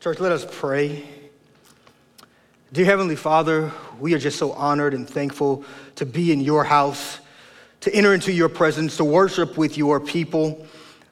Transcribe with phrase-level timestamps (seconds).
[0.00, 1.02] Church, let us pray.
[2.72, 5.64] Dear Heavenly Father, we are just so honored and thankful
[5.96, 7.18] to be in your house,
[7.80, 10.64] to enter into your presence, to worship with your people.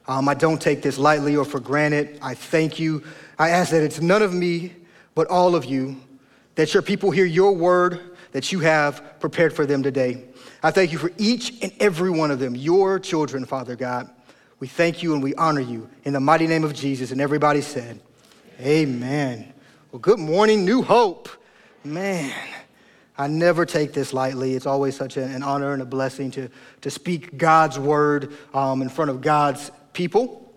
[0.06, 2.20] Um, I don't take this lightly or for granted.
[2.22, 3.02] I thank you.
[3.40, 4.72] I ask that it's none of me,
[5.16, 6.00] but all of you,
[6.54, 10.22] that your people hear your word that you have prepared for them today.
[10.62, 14.08] I thank you for each and every one of them, your children, Father God.
[14.60, 17.10] We thank you and we honor you in the mighty name of Jesus.
[17.10, 18.00] And everybody said,
[18.60, 19.52] Amen.
[19.92, 21.28] Well, good morning, New Hope.
[21.84, 22.32] Man,
[23.18, 24.54] I never take this lightly.
[24.54, 26.48] It's always such an honor and a blessing to,
[26.80, 30.54] to speak God's word um, in front of God's people.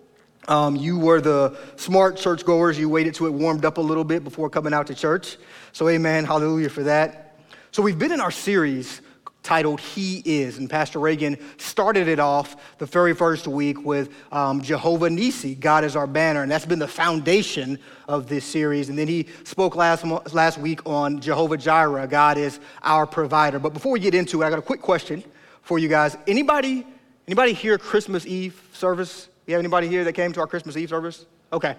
[0.48, 2.78] Um, you were the smart churchgoers.
[2.78, 5.36] You waited till it warmed up a little bit before coming out to church.
[5.72, 6.24] So, amen.
[6.24, 7.38] Hallelujah for that.
[7.70, 9.02] So, we've been in our series
[9.42, 10.58] titled He Is.
[10.58, 15.84] And Pastor Reagan started it off the very first week with um, Jehovah Nisi, God
[15.84, 16.42] is our banner.
[16.42, 18.88] And that's been the foundation of this series.
[18.88, 23.58] And then he spoke last, last week on Jehovah Jireh, God is our provider.
[23.58, 25.24] But before we get into it, I got a quick question
[25.62, 26.16] for you guys.
[26.26, 26.86] Anybody,
[27.26, 29.28] anybody here Christmas Eve service?
[29.46, 31.26] You have anybody here that came to our Christmas Eve service?
[31.52, 31.76] Okay.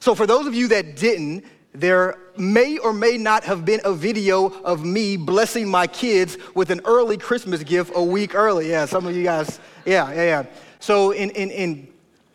[0.00, 3.94] So for those of you that didn't, there may or may not have been a
[3.94, 8.68] video of me blessing my kids with an early Christmas gift a week early.
[8.68, 10.46] Yeah, some of you guys, yeah, yeah, yeah.
[10.80, 11.88] So, in, in, in,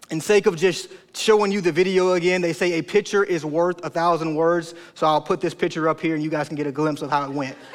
[0.10, 3.84] in sake of just showing you the video again, they say a picture is worth
[3.86, 4.74] a thousand words.
[4.96, 7.12] So, I'll put this picture up here and you guys can get a glimpse of
[7.12, 7.58] how it went.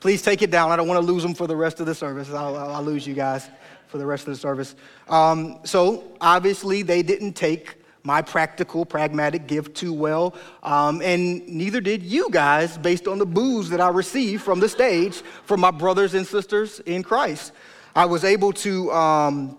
[0.00, 0.70] Please take it down.
[0.70, 2.30] I don't want to lose them for the rest of the service.
[2.30, 3.48] I'll, I'll lose you guys
[3.88, 4.76] for the rest of the service.
[5.08, 7.77] Um, so, obviously, they didn't take
[8.08, 13.26] my practical, pragmatic gift too well, um, and neither did you guys based on the
[13.26, 17.52] boos that I received from the stage from my brothers and sisters in Christ.
[17.94, 19.58] I was able to um,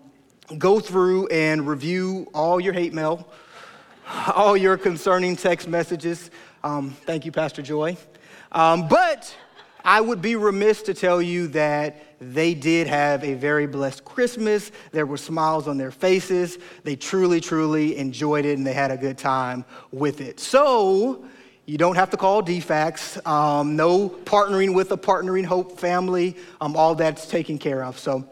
[0.58, 3.32] go through and review all your hate mail,
[4.36, 6.32] all your concerning text messages.
[6.64, 7.98] Um, thank you, Pastor Joy.
[8.52, 9.38] Um, but
[9.86, 14.72] I would be remiss to tell you that they did have a very blessed Christmas.
[14.92, 16.58] There were smiles on their faces.
[16.84, 20.40] They truly, truly enjoyed it and they had a good time with it.
[20.40, 21.26] So,
[21.66, 23.26] you don't have to call DFACS.
[23.28, 26.36] Um, no partnering with a partnering Hope family.
[26.60, 27.98] Um, all that's taken care of.
[28.00, 28.28] So,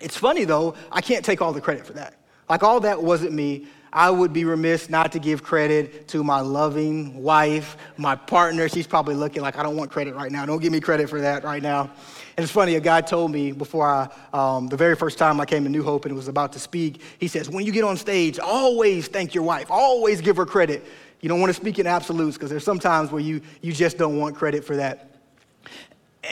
[0.00, 2.14] it's funny though, I can't take all the credit for that.
[2.48, 3.66] Like, all that wasn't me.
[3.92, 8.68] I would be remiss not to give credit to my loving wife, my partner.
[8.68, 10.46] She's probably looking like, I don't want credit right now.
[10.46, 11.90] Don't give me credit for that right now.
[12.38, 15.44] And it's funny, a guy told me before I, um, the very first time I
[15.44, 17.96] came to New Hope and was about to speak, he says, when you get on
[17.96, 20.86] stage, always thank your wife, always give her credit.
[21.20, 23.98] You don't want to speak in absolutes because there's some times where you, you just
[23.98, 25.16] don't want credit for that.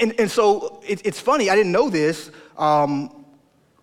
[0.00, 2.30] And, and so it, it's funny, I didn't know this.
[2.56, 3.15] Um,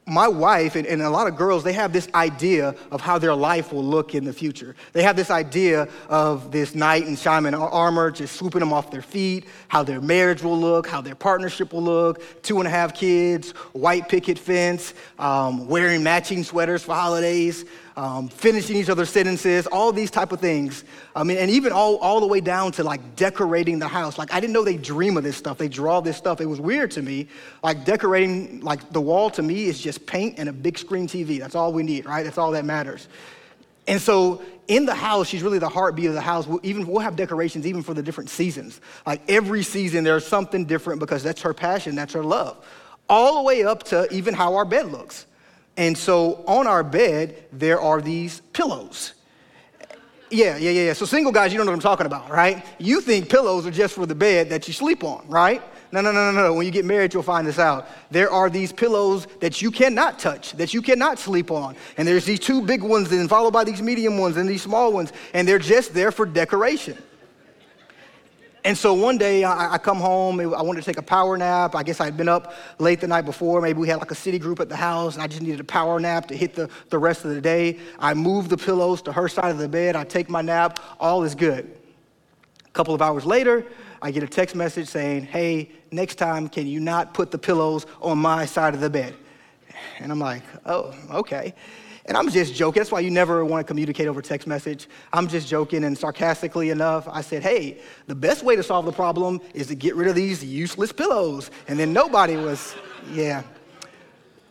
[0.06, 3.36] my wife and, and, a lot of girls, they have this idea of how their
[3.36, 4.76] life will look in the future.
[4.92, 9.02] They have this idea of this knight in shining armor just swooping them off their
[9.02, 12.94] feet, how their marriage will look, how their partnership will look, two and a half
[12.94, 17.66] kids, white picket fence, um, wearing matching sweaters for holidays
[17.96, 20.84] um, finishing each other's sentences, all these type of things.
[21.16, 24.18] I mean, and even all, all the way down to like decorating the house.
[24.18, 25.58] Like I didn't know they dream of this stuff.
[25.58, 26.42] They draw this stuff.
[26.42, 27.28] It was weird to me.
[27.64, 31.40] Like decorating, like the wall to me is just paint and a big screen TV.
[31.40, 32.24] That's all we need, right?
[32.24, 33.08] That's all that matters.
[33.88, 36.48] And so in the house, she's really the heartbeat of the house.
[36.48, 38.82] We'll even we'll have decorations even for the different seasons.
[39.06, 42.66] Like every season, there's something different because that's her passion, that's her love.
[43.10, 45.26] All the way up to even how our bed looks.
[45.76, 49.14] And so on our bed, there are these pillows.
[50.30, 50.86] Yeah, yeah, yeah.
[50.86, 50.94] Yeah.
[50.94, 52.66] So single guys, you don't know what I'm talking about, right?
[52.80, 55.62] You think pillows are just for the bed that you sleep on, right?
[55.92, 56.54] No, no, no, no, no.
[56.56, 57.88] When you get married, you'll find this out.
[58.10, 61.76] There are these pillows that you cannot touch, that you cannot sleep on.
[61.98, 64.92] And there's these two big ones, and followed by these medium ones and these small
[64.92, 66.98] ones, and they're just there for decoration.
[68.66, 71.76] And so one day I, I, come home, I wanted to take a power nap.
[71.76, 73.60] I guess I'd been up late the night before.
[73.60, 75.66] Maybe we had like a city group at the house, and I just needed a
[75.66, 77.78] power nap to hit the, the rest of the day.
[78.00, 79.98] I move the pillows to her side of the bed.
[79.98, 80.80] I take my nap.
[80.98, 81.78] All is good.
[82.66, 83.66] A couple of hours later,
[84.02, 87.86] I get a text message saying, Hey, next time, can you not put the pillows
[88.02, 89.14] on my side of the bed?
[90.00, 91.54] And I'm like, Oh, okay.
[92.06, 92.82] And I'm just joking.
[92.82, 94.88] That's why you never want to communicate over text message.
[95.14, 98.92] I'm just joking and sarcastically enough, I said, hey, the best way to solve the
[98.92, 101.50] problem is to get rid of these useless pillows.
[101.68, 102.76] And then nobody was,
[103.14, 103.44] yeah.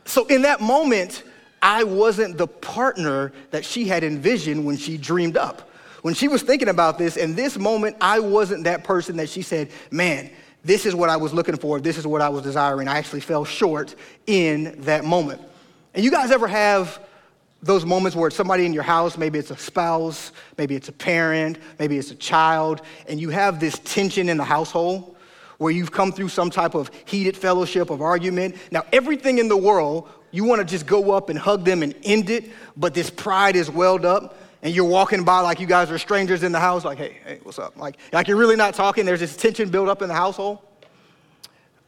[0.07, 1.25] So in that moment,
[1.61, 5.71] I wasn't the partner that she had envisioned when she dreamed up.
[6.01, 9.43] When she was thinking about this, in this moment, I wasn't that person that she
[9.43, 10.31] said, man,
[10.65, 12.89] this is what I was looking for, this is what I was desiring.
[12.89, 13.95] I actually fell short
[14.27, 15.41] in that moment.
[15.95, 16.99] And you guys ever have
[17.63, 20.93] those moments where it's somebody in your house, maybe it's a spouse, maybe it's a
[20.93, 25.17] parent, maybe it's a child, and you have this tension in the household
[25.59, 28.57] where you've come through some type of heated fellowship of argument.
[28.73, 31.95] Now, everything in the world, you want to just go up and hug them and
[32.03, 35.89] end it, but this pride is welled up, and you're walking by like you guys
[35.91, 37.77] are strangers in the house, like, hey, hey, what's up?
[37.77, 39.05] Like, like you're really not talking.
[39.05, 40.59] There's this tension built up in the household.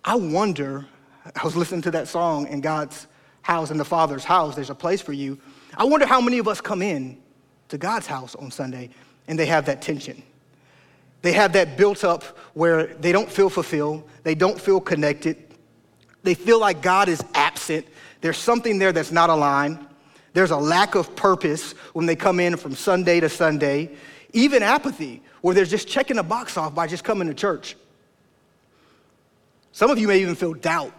[0.05, 0.87] I wonder,
[1.35, 3.09] I was listening to that song in God's
[3.43, 5.38] house, in the Father's house, there's a place for you.
[5.76, 7.19] I wonder how many of us come in
[7.69, 8.91] to God's house on Sunday
[9.26, 10.23] and they have that tension.
[11.23, 12.23] They have that built up
[12.53, 15.37] where they don't feel fulfilled, they don't feel connected,
[16.23, 17.87] they feel like God is absent.
[18.21, 19.79] There's something there that's not aligned.
[20.32, 23.91] There's a lack of purpose when they come in from Sunday to Sunday,
[24.32, 27.77] even apathy, where they're just checking a box off by just coming to church.
[29.73, 30.93] Some of you may even feel doubt,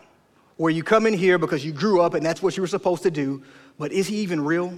[0.57, 3.04] where you come in here because you grew up and that's what you were supposed
[3.04, 3.44] to do,
[3.77, 4.74] but is he even real?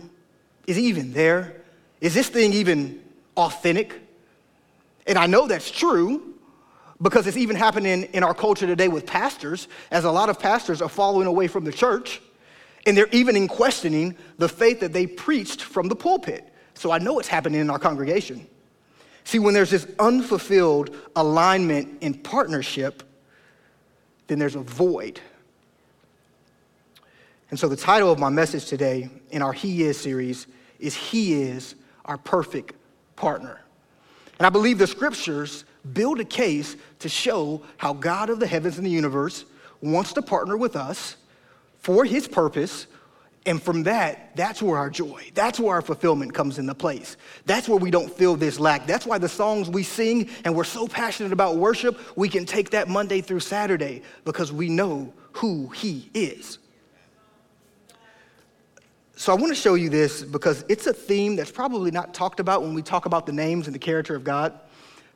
[0.65, 1.61] Is he even there?
[2.01, 3.03] Is this thing even
[3.35, 4.01] authentic?
[5.05, 6.33] And I know that's true
[7.01, 10.81] because it's even happening in our culture today with pastors, as a lot of pastors
[10.81, 12.21] are following away from the church,
[12.85, 16.51] and they're even in questioning the faith that they preached from the pulpit.
[16.73, 18.47] So I know it's happening in our congregation.
[19.23, 23.03] See, when there's this unfulfilled alignment in partnership,
[24.27, 25.19] then there's a void
[27.49, 30.47] and so the title of my message today in our He Is series
[30.79, 32.75] is He is our perfect
[33.15, 33.61] partner.
[34.37, 38.77] And I believe the scriptures build a case to show how God of the heavens
[38.77, 39.45] and the universe
[39.81, 41.15] wants to partner with us
[41.79, 42.87] for his purpose.
[43.45, 47.15] And from that, that's where our joy, that's where our fulfillment comes into place.
[47.45, 48.85] That's where we don't feel this lack.
[48.85, 52.71] That's why the songs we sing and we're so passionate about worship, we can take
[52.71, 56.59] that Monday through Saturday because we know who he is.
[59.17, 62.39] So I want to show you this because it's a theme that's probably not talked
[62.39, 64.53] about when we talk about the names and the character of God.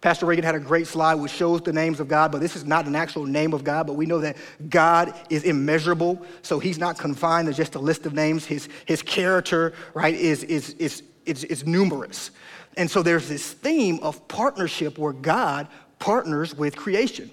[0.01, 2.65] Pastor Reagan had a great slide which shows the names of God, but this is
[2.65, 4.37] not an actual name of God, but we know that
[4.69, 8.43] God is immeasurable, so he's not confined to just a list of names.
[8.43, 12.31] His, his character, right, is, is, is, is, is numerous.
[12.77, 15.67] And so there's this theme of partnership where God
[15.99, 17.29] partners with creation.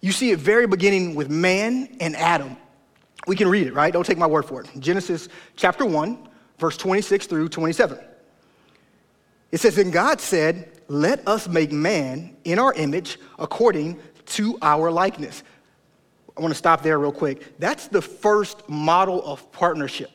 [0.00, 2.56] You see it very beginning with man and Adam.
[3.28, 3.92] We can read it, right?
[3.92, 4.70] Don't take my word for it.
[4.78, 6.28] Genesis chapter 1,
[6.58, 7.98] verse 26 through 27.
[9.52, 14.90] It says, And God said, Let us make man in our image according to our
[14.90, 15.42] likeness.
[16.38, 17.58] I want to stop there real quick.
[17.58, 20.10] That's the first model of partnership.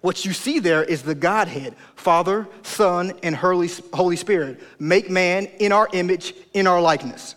[0.00, 4.60] What you see there is the Godhead, Father, Son, and Holy Spirit.
[4.78, 7.34] Make man in our image, in our likeness.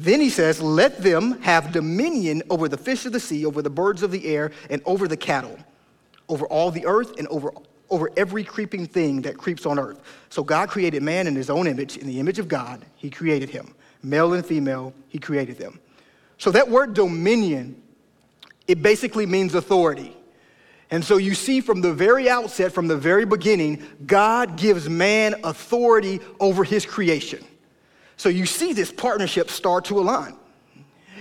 [0.00, 3.68] Then he says, Let them have dominion over the fish of the sea, over the
[3.68, 5.58] birds of the air, and over the cattle,
[6.28, 7.52] over all the earth, and over,
[7.90, 10.00] over every creeping thing that creeps on earth.
[10.30, 11.98] So God created man in his own image.
[11.98, 13.74] In the image of God, he created him.
[14.02, 15.78] Male and female, he created them.
[16.38, 17.82] So that word dominion,
[18.66, 20.16] it basically means authority.
[20.90, 25.34] And so you see from the very outset, from the very beginning, God gives man
[25.44, 27.44] authority over his creation.
[28.20, 30.36] So you see this partnership start to align.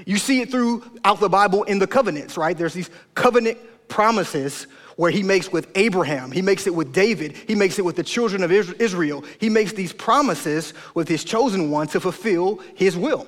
[0.06, 2.58] You see it throughout the Bible in the covenants, right?
[2.58, 3.58] There's these covenant
[3.88, 4.68] promises
[4.98, 8.04] where he makes with Abraham, he makes it with David, he makes it with the
[8.04, 9.24] children of Israel.
[9.40, 13.26] He makes these promises with his chosen one to fulfill his will.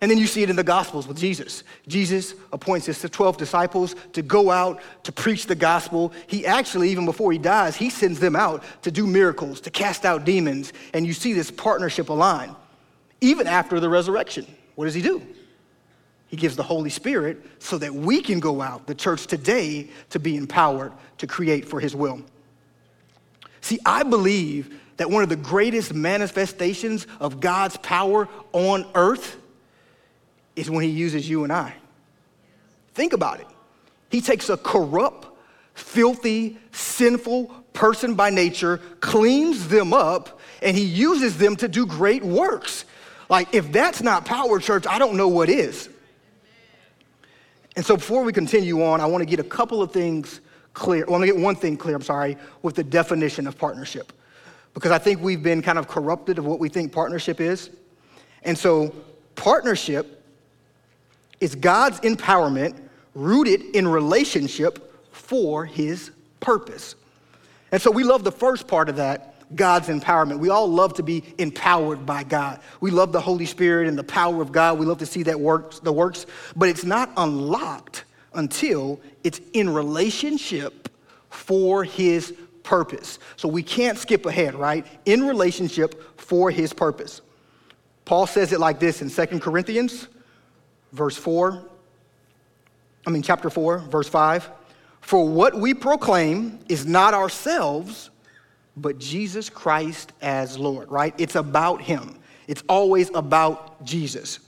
[0.00, 1.62] And then you see it in the Gospels with Jesus.
[1.86, 6.10] Jesus appoints his 12 disciples to go out to preach the gospel.
[6.26, 10.06] He actually, even before he dies, he sends them out to do miracles, to cast
[10.06, 10.72] out demons.
[10.94, 12.56] And you see this partnership align
[13.24, 14.46] even after the resurrection.
[14.74, 15.22] What does he do?
[16.26, 20.18] He gives the Holy Spirit so that we can go out, the church today, to
[20.18, 22.22] be empowered to create for his will.
[23.60, 29.38] See, I believe that one of the greatest manifestations of God's power on earth
[30.54, 31.74] is when he uses you and I.
[32.92, 33.46] Think about it.
[34.10, 35.26] He takes a corrupt,
[35.74, 42.22] filthy, sinful person by nature, cleans them up, and he uses them to do great
[42.22, 42.84] works.
[43.28, 45.88] Like, if that's not power, church, I don't know what is.
[47.76, 50.40] And so, before we continue on, I want to get a couple of things
[50.74, 51.04] clear.
[51.06, 54.12] I want to get one thing clear, I'm sorry, with the definition of partnership.
[54.74, 57.70] Because I think we've been kind of corrupted of what we think partnership is.
[58.42, 58.94] And so,
[59.34, 60.22] partnership
[61.40, 62.78] is God's empowerment
[63.14, 66.94] rooted in relationship for his purpose.
[67.72, 70.38] And so, we love the first part of that God's empowerment.
[70.38, 72.60] We all love to be empowered by God.
[72.80, 74.78] We love the Holy Spirit and the power of God.
[74.78, 79.70] We love to see that works, the works, but it's not unlocked until it's in
[79.70, 80.88] relationship
[81.30, 83.18] for his purpose.
[83.36, 84.86] So we can't skip ahead, right?
[85.04, 87.20] In relationship for his purpose.
[88.04, 90.08] Paul says it like this in 2 Corinthians,
[90.92, 91.62] verse 4.
[93.06, 94.50] I mean, chapter 4, verse 5.
[95.00, 98.10] For what we proclaim is not ourselves,
[98.76, 101.14] but Jesus Christ as Lord, right?
[101.18, 102.18] It's about him.
[102.46, 104.40] It's always about Jesus.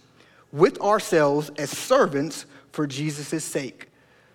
[0.53, 3.89] With ourselves as servants for Jesus' sake.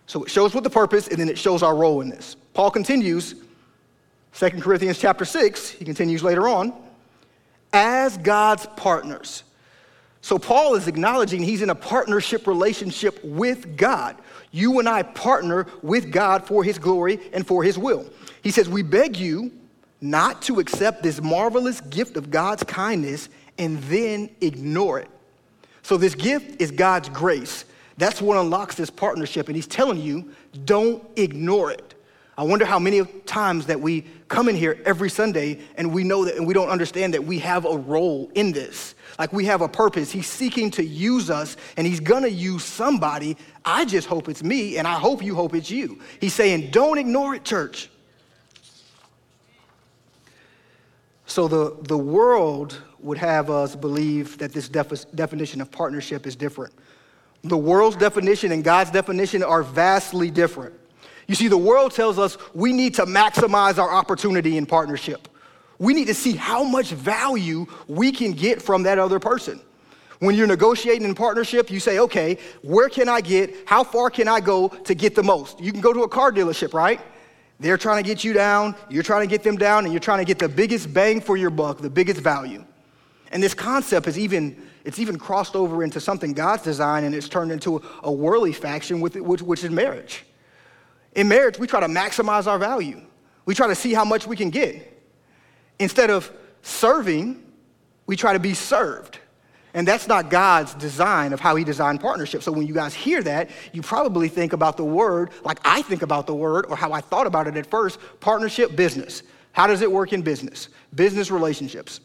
[0.07, 2.36] So it shows what the purpose, and then it shows our role in this.
[2.53, 3.36] Paul continues,
[4.33, 6.74] 2 Corinthians chapter 6, he continues later on,
[7.74, 9.43] as God's partners.
[10.21, 14.17] So Paul is acknowledging he's in a partnership relationship with God.
[14.51, 18.05] You and I partner with God for his glory and for his will.
[18.43, 19.51] He says, We beg you
[20.01, 25.10] not to accept this marvelous gift of God's kindness and then ignore it.
[25.84, 27.65] So, this gift is God's grace.
[27.98, 29.48] That's what unlocks this partnership.
[29.48, 30.31] And he's telling you,
[30.65, 31.93] don't ignore it.
[32.36, 36.25] I wonder how many times that we come in here every Sunday and we know
[36.25, 38.96] that and we don't understand that we have a role in this.
[39.20, 40.12] Like we have a purpose.
[40.12, 43.38] He's seeking to use us and he's gonna use somebody.
[43.63, 46.00] I just hope it's me and I hope you hope it's you.
[46.20, 47.90] He's saying, don't ignore it, church.
[51.31, 56.35] So the, the world would have us believe that this defi- definition of partnership is
[56.35, 56.73] different.
[57.45, 60.75] The world's definition and God's definition are vastly different.
[61.27, 65.29] You see, the world tells us we need to maximize our opportunity in partnership.
[65.79, 69.61] We need to see how much value we can get from that other person.
[70.19, 74.27] When you're negotiating in partnership, you say, okay, where can I get, how far can
[74.27, 75.61] I go to get the most?
[75.61, 77.00] You can go to a car dealership, right?
[77.62, 80.18] They're trying to get you down, you're trying to get them down, and you're trying
[80.18, 82.65] to get the biggest bang for your buck, the biggest value.
[83.32, 87.30] And this concept is even, it's even crossed over into something God's designed, and it's
[87.30, 90.25] turned into a worldly faction, with, which, which is marriage.
[91.13, 93.00] In marriage, we try to maximize our value.
[93.46, 95.00] We try to see how much we can get.
[95.77, 96.32] Instead of
[96.63, 97.46] serving,
[98.08, 99.20] we try to be served.
[99.73, 102.43] And that's not God's design of how He designed partnership.
[102.43, 106.01] So when you guys hear that, you probably think about the word like I think
[106.01, 109.23] about the word or how I thought about it at first partnership business.
[109.53, 110.69] How does it work in business?
[110.95, 112.01] Business relationships.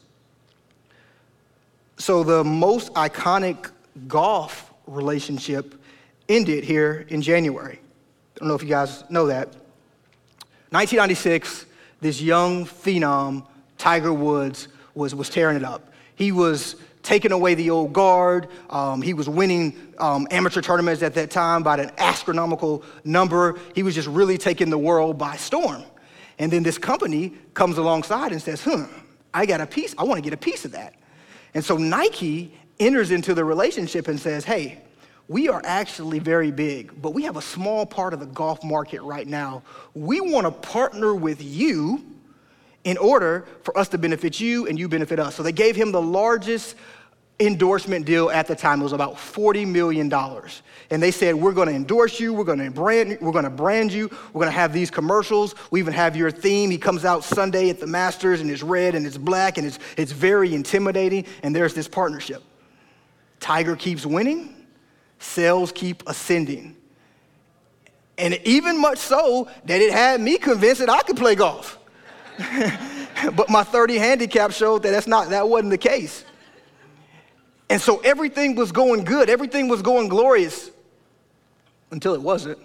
[1.98, 3.70] So the most iconic
[4.06, 5.80] golf relationship
[6.28, 7.78] ended here in January.
[7.78, 9.48] I don't know if you guys know that.
[10.70, 11.64] 1996,
[12.00, 13.46] this young phenom,
[13.78, 15.92] Tiger Woods, was, was tearing it up.
[16.16, 16.76] He was
[17.06, 18.48] taking away the old guard.
[18.68, 23.60] Um, he was winning um, amateur tournaments at that time by an astronomical number.
[23.76, 25.84] He was just really taking the world by storm.
[26.40, 28.82] And then this company comes alongside and says, hmm,
[29.32, 29.94] I got a piece.
[29.96, 30.94] I want to get a piece of that.
[31.54, 34.82] And so Nike enters into the relationship and says, hey,
[35.28, 39.00] we are actually very big, but we have a small part of the golf market
[39.02, 39.62] right now.
[39.94, 42.04] We want to partner with you
[42.86, 45.34] in order for us to benefit you and you benefit us.
[45.34, 46.76] So they gave him the largest
[47.38, 48.80] endorsement deal at the time.
[48.80, 50.12] It was about $40 million.
[50.90, 54.46] And they said, We're to endorse you, we're to brand, we're to brand you, we're
[54.46, 56.70] to have these commercials, we even have your theme.
[56.70, 59.78] He comes out Sunday at the Masters and it's red and it's black and it's,
[59.96, 61.26] it's very intimidating.
[61.42, 62.42] And there's this partnership.
[63.40, 64.56] Tiger keeps winning
[65.18, 66.76] sales keep ascending.
[68.18, 71.78] And even much so that it had me convinced that I could play golf.
[73.34, 76.24] but my 30 handicap showed that that's not, that wasn't the case.
[77.68, 80.70] And so everything was going good, everything was going glorious
[81.90, 82.58] until it wasn't.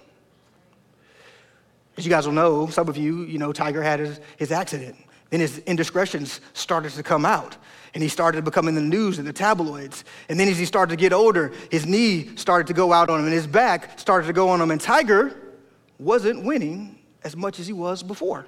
[1.98, 4.96] As you guys will know, some of you, you know, Tiger had his, his accident.
[5.30, 7.58] Then his indiscretions started to come out
[7.94, 10.04] and he started becoming the news and the tabloids.
[10.30, 13.20] And then as he started to get older, his knee started to go out on
[13.20, 14.72] him and his back started to go on him.
[14.72, 15.36] And Tiger
[16.00, 18.46] wasn't winning as much as he was before.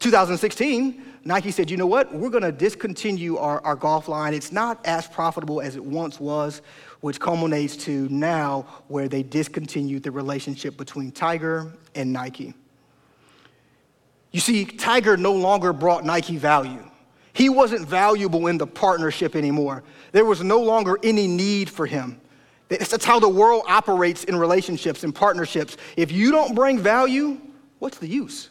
[0.00, 2.14] 2016, Nike said, you know what?
[2.14, 4.34] We're going to discontinue our, our golf line.
[4.34, 6.62] It's not as profitable as it once was,
[7.00, 12.54] which culminates to now where they discontinued the relationship between Tiger and Nike.
[14.30, 16.84] You see, Tiger no longer brought Nike value.
[17.32, 19.84] He wasn't valuable in the partnership anymore.
[20.12, 22.20] There was no longer any need for him.
[22.68, 25.76] That's how the world operates in relationships and partnerships.
[25.96, 27.40] If you don't bring value,
[27.78, 28.50] what's the use?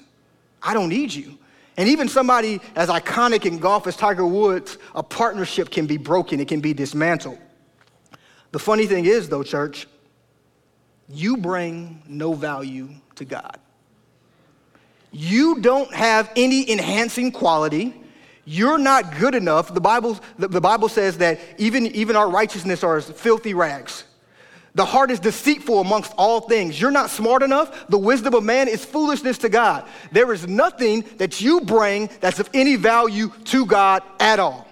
[0.64, 1.38] I don't need you.
[1.78, 6.40] And even somebody as iconic in golf as Tiger Woods, a partnership can be broken,
[6.40, 7.38] it can be dismantled.
[8.52, 9.88] The funny thing is, though, church,
[11.08, 13.60] you bring no value to God.
[15.12, 17.94] You don't have any enhancing quality.
[18.46, 19.74] You're not good enough.
[19.74, 24.04] The Bible, the, Bible says that even, even our righteousness are as filthy rags.
[24.78, 26.80] The heart is deceitful amongst all things.
[26.80, 27.88] You're not smart enough.
[27.90, 29.88] The wisdom of man is foolishness to God.
[30.12, 34.68] There is nothing that you bring that's of any value to God at all.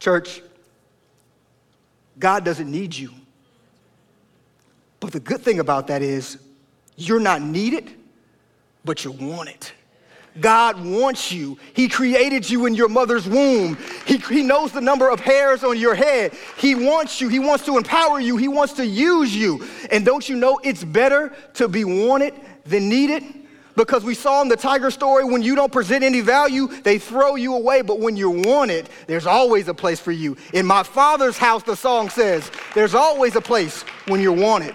[0.00, 0.40] Church,
[2.18, 3.10] God doesn't need you.
[5.00, 6.38] But the good thing about that is
[6.96, 7.92] you're not needed,
[8.86, 9.70] but you're wanted.
[10.40, 11.58] God wants you.
[11.74, 13.78] He created you in your mother's womb.
[14.04, 16.34] He, he knows the number of hairs on your head.
[16.56, 17.28] He wants you.
[17.28, 18.36] He wants to empower you.
[18.36, 19.64] He wants to use you.
[19.92, 23.22] And don't you know it's better to be wanted than needed?
[23.76, 27.34] Because we saw in the tiger story, when you don't present any value, they throw
[27.36, 27.82] you away.
[27.82, 30.36] But when you're wanted, there's always a place for you.
[30.52, 34.74] In my father's house, the song says, there's always a place when you're wanted.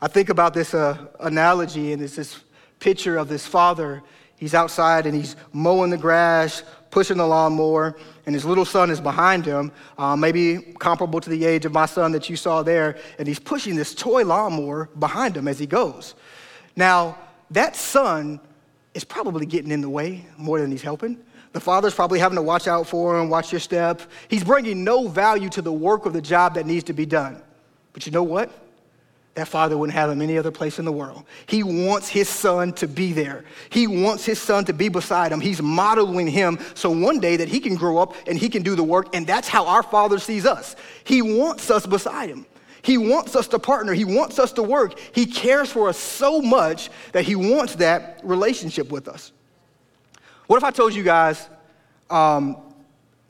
[0.00, 2.40] I think about this uh, analogy, and it's this
[2.82, 4.02] picture of this father.
[4.36, 7.96] He's outside and he's mowing the grass, pushing the lawnmower,
[8.26, 11.86] and his little son is behind him, uh, maybe comparable to the age of my
[11.86, 15.66] son that you saw there, and he's pushing this toy lawnmower behind him as he
[15.66, 16.16] goes.
[16.74, 17.16] Now,
[17.52, 18.40] that son
[18.94, 21.18] is probably getting in the way more than he's helping.
[21.52, 24.02] The father's probably having to watch out for him, watch your step.
[24.26, 27.40] He's bringing no value to the work of the job that needs to be done.
[27.92, 28.50] But you know what?
[29.34, 31.24] That father wouldn't have him any other place in the world.
[31.46, 33.44] He wants his son to be there.
[33.70, 35.40] He wants his son to be beside him.
[35.40, 38.74] He's modeling him so one day that he can grow up and he can do
[38.74, 39.14] the work.
[39.14, 40.76] And that's how our father sees us.
[41.04, 42.44] He wants us beside him.
[42.82, 43.94] He wants us to partner.
[43.94, 44.98] He wants us to work.
[45.14, 49.32] He cares for us so much that he wants that relationship with us.
[50.46, 51.48] What if I told you guys
[52.10, 52.56] um,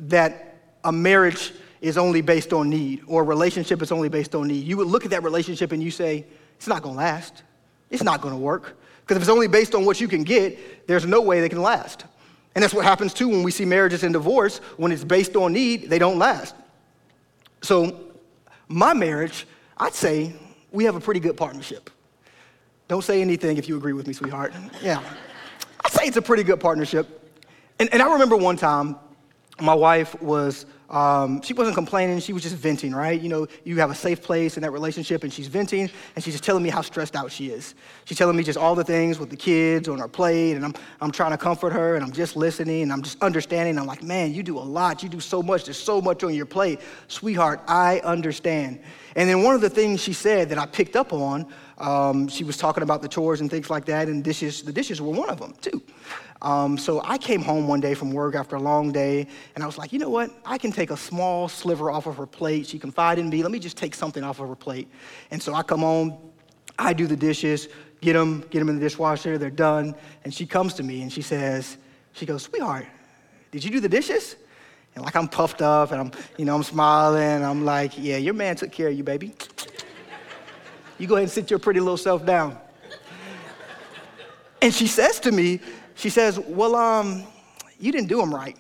[0.01, 4.47] that a marriage is only based on need or a relationship is only based on
[4.47, 6.25] need, you would look at that relationship and you say,
[6.57, 7.43] it's not to last.
[7.91, 8.79] It's not to work.
[9.01, 11.61] Because if it's only based on what you can get, there's no way they can
[11.61, 12.05] last.
[12.55, 14.59] And that's what happens too when we see marriages and divorce.
[14.77, 16.55] When it's based on need, they don't last.
[17.63, 18.01] So,
[18.69, 19.47] my marriage,
[19.77, 20.35] I'd say
[20.71, 21.91] we have a pretty good partnership.
[22.87, 24.55] Don't say anything if you agree with me, sweetheart.
[24.83, 25.03] Yeah.
[25.85, 27.35] I'd say it's a pretty good partnership.
[27.81, 28.97] And, and I remember one time
[29.61, 33.19] my wife was um, she wasn't complaining, she was just venting, right?
[33.19, 36.35] You know, you have a safe place in that relationship, and she's venting, and she's
[36.35, 37.75] just telling me how stressed out she is.
[38.05, 40.75] She's telling me just all the things with the kids on her plate, and I'm,
[41.01, 43.79] I'm trying to comfort her, and I'm just listening, and I'm just understanding.
[43.79, 46.35] I'm like, man, you do a lot, you do so much, there's so much on
[46.35, 46.81] your plate.
[47.09, 48.79] Sweetheart, I understand.
[49.17, 51.47] And then one of the things she said that I picked up on,
[51.79, 55.01] um, she was talking about the chores and things like that, and dishes, the dishes
[55.01, 55.83] were one of them, too.
[56.43, 59.67] Um, so I came home one day from work after a long day, and I
[59.67, 60.31] was like, you know what?
[60.45, 62.67] I can take a small sliver off of her plate.
[62.67, 63.43] She confided in me.
[63.43, 64.89] Let me just take something off of her plate.
[65.31, 66.19] And so I come home,
[66.79, 67.69] I do the dishes,
[68.01, 69.39] get them, get them in the dishwasher.
[69.39, 69.95] They're done.
[70.25, 71.77] And she comes to me and she says,
[72.13, 72.87] she goes, sweetheart,
[73.53, 74.37] did you do the dishes?
[74.95, 77.45] And like I'm puffed up and I'm, you know, I'm smiling.
[77.45, 79.33] I'm like, yeah, your man took care of you, baby.
[80.99, 82.59] You go ahead and sit your pretty little self down.
[84.61, 85.61] And she says to me,
[85.95, 87.25] she says, Well, um,
[87.79, 88.57] you didn't do them right.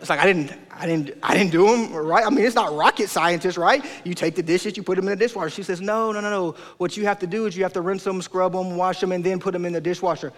[0.00, 2.24] It's like I didn't, I didn't, I didn't do them right.
[2.24, 3.84] I mean, it's not rocket scientist, right?
[4.02, 5.50] You take the dishes, you put them in the dishwasher.
[5.50, 6.52] She says, no, no, no, no.
[6.78, 9.12] What you have to do is you have to rinse them, scrub them, wash them,
[9.12, 10.32] and then put them in the dishwasher.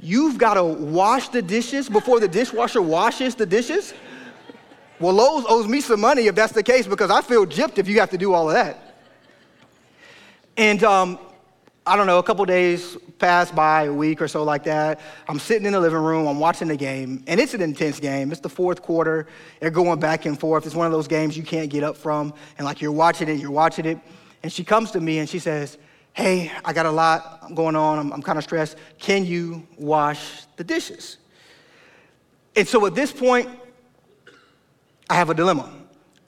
[0.00, 3.92] You've got to wash the dishes before the dishwasher washes the dishes.
[4.98, 7.86] Well, Lowe's owes me some money if that's the case because I feel gypped if
[7.86, 8.96] you have to do all of that.
[10.56, 11.18] And um,
[11.86, 15.00] I don't know, a couple days pass by, a week or so like that.
[15.28, 18.32] I'm sitting in the living room, I'm watching the game, and it's an intense game.
[18.32, 19.26] It's the fourth quarter.
[19.60, 20.64] They're going back and forth.
[20.64, 23.38] It's one of those games you can't get up from, and like you're watching it,
[23.38, 23.98] you're watching it.
[24.42, 25.76] And she comes to me and she says,
[26.14, 27.98] Hey, I got a lot going on.
[27.98, 28.76] I'm, I'm kind of stressed.
[28.98, 31.18] Can you wash the dishes?
[32.54, 33.48] And so at this point,
[35.10, 35.70] I have a dilemma.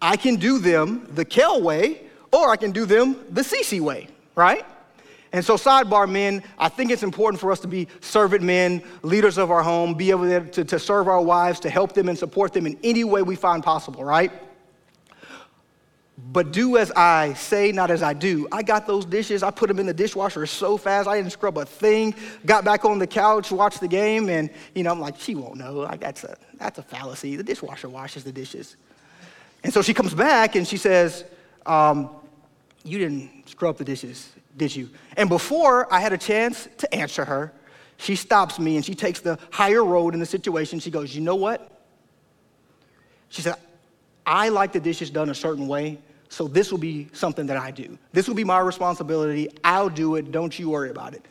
[0.02, 4.08] I can do them the Kel way, or I can do them the Cece way,
[4.34, 4.66] right?
[5.32, 9.38] And so, sidebar men, I think it's important for us to be servant men, leaders
[9.38, 12.52] of our home, be able to, to serve our wives, to help them and support
[12.52, 14.30] them in any way we find possible, right?
[16.18, 18.48] But do as I say, not as I do.
[18.50, 21.58] I got those dishes, I put them in the dishwasher so fast, I didn't scrub
[21.58, 22.14] a thing.
[22.46, 25.56] Got back on the couch, watched the game, and you know, I'm like, she won't
[25.56, 25.74] know.
[25.74, 27.36] Like, that's a that's a fallacy.
[27.36, 28.76] The dishwasher washes the dishes.
[29.62, 31.24] And so she comes back and she says,
[31.66, 32.08] um,
[32.82, 34.90] You didn't scrub the dishes did you?
[35.16, 37.52] And before I had a chance to answer her,
[37.98, 40.78] she stops me and she takes the higher road in the situation.
[40.80, 41.70] She goes, You know what?
[43.28, 43.56] She said,
[44.24, 47.70] I like the dishes done a certain way, so this will be something that I
[47.70, 47.98] do.
[48.12, 49.48] This will be my responsibility.
[49.62, 50.32] I'll do it.
[50.32, 51.24] Don't you worry about it.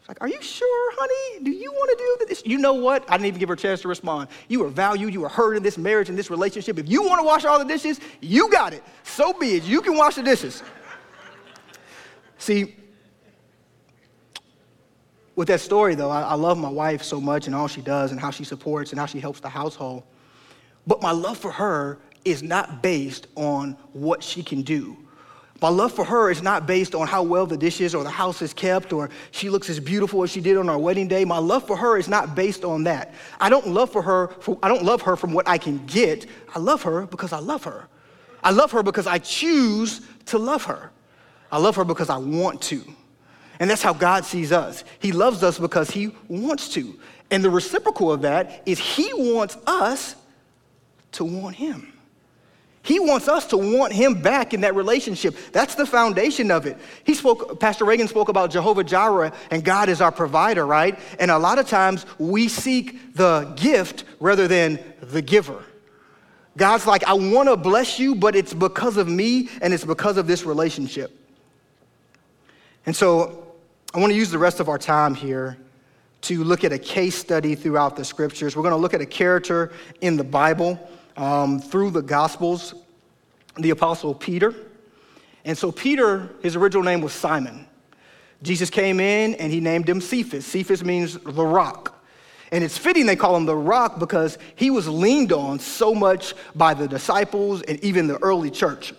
[0.00, 1.44] It's Like, are you sure, honey?
[1.44, 2.42] Do you want to do this?
[2.46, 3.04] You know what?
[3.08, 4.28] I didn't even give her a chance to respond.
[4.48, 5.12] You are valued.
[5.12, 6.78] You are heard in this marriage, and this relationship.
[6.78, 8.82] If you want to wash all the dishes, you got it.
[9.02, 9.64] So be it.
[9.64, 10.62] You can wash the dishes.
[12.40, 12.74] See,
[15.36, 18.10] with that story, though, I, I, love my wife so much and all she does
[18.10, 20.02] and how she supports and how she helps the household.
[20.88, 24.96] But my love for her is not based on what she can do
[25.60, 28.40] my love for her is not based on how well the dishes or the house
[28.40, 31.24] is kept or she looks as beautiful as she did on our wedding day.
[31.24, 33.14] My love for her is not based on that.
[33.40, 36.26] I don't love for her for, I don't love her from what I can get.
[36.54, 37.88] I love her because I love her.
[38.42, 40.90] I love her because I choose to love her.
[41.50, 42.82] I love her because I want to.
[43.58, 44.84] And that's how God sees us.
[44.98, 46.98] He loves us because he wants to.
[47.30, 50.16] And the reciprocal of that is he wants us
[51.12, 51.92] to want him.
[52.82, 55.36] He wants us to want him back in that relationship.
[55.52, 56.78] That's the foundation of it.
[57.04, 60.98] He spoke, Pastor Reagan spoke about Jehovah Jireh and God is our provider, right?
[61.18, 65.62] And a lot of times we seek the gift rather than the giver.
[66.56, 70.16] God's like, I want to bless you, but it's because of me and it's because
[70.16, 71.19] of this relationship.
[72.86, 73.46] And so
[73.94, 75.56] I want to use the rest of our time here
[76.22, 78.56] to look at a case study throughout the scriptures.
[78.56, 80.78] We're going to look at a character in the Bible
[81.16, 82.74] um, through the Gospels,
[83.58, 84.54] the Apostle Peter.
[85.44, 87.66] And so, Peter, his original name was Simon.
[88.42, 90.46] Jesus came in and he named him Cephas.
[90.46, 92.02] Cephas means the rock.
[92.52, 96.34] And it's fitting they call him the rock because he was leaned on so much
[96.54, 98.92] by the disciples and even the early church.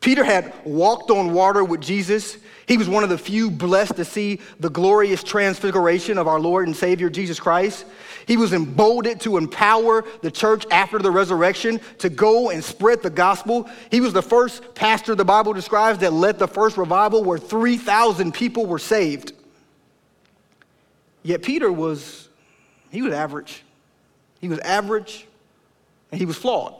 [0.00, 2.38] Peter had walked on water with Jesus.
[2.66, 6.66] He was one of the few blessed to see the glorious transfiguration of our Lord
[6.66, 7.84] and Savior Jesus Christ.
[8.26, 13.10] He was emboldened to empower the church after the resurrection to go and spread the
[13.10, 13.68] gospel.
[13.90, 18.32] He was the first pastor the Bible describes that led the first revival where 3,000
[18.32, 19.32] people were saved.
[21.22, 22.28] Yet Peter was,
[22.90, 23.64] he was average.
[24.40, 25.26] He was average
[26.12, 26.74] and he was flawed.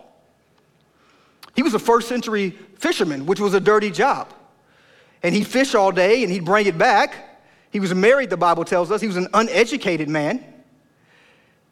[1.59, 4.33] He was a first century fisherman, which was a dirty job.
[5.25, 7.41] And he'd fish all day and he'd bring it back.
[7.73, 9.01] He was married, the Bible tells us.
[9.01, 10.45] He was an uneducated man.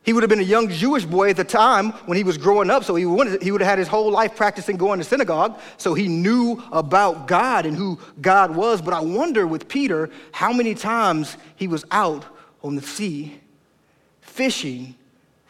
[0.03, 2.69] He would have been a young Jewish boy at the time when he was growing
[2.69, 5.57] up, so he would, he would have had his whole life practicing going to synagogue,
[5.77, 8.83] so he knew about God and who God was.
[8.83, 12.25] But I wonder with Peter how many times he was out
[12.65, 13.41] on the sea
[14.21, 14.97] fishing,